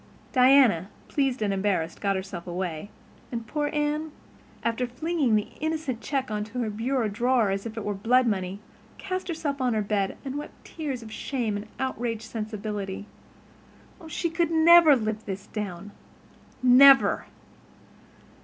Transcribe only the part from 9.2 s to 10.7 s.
herself on her bed and wept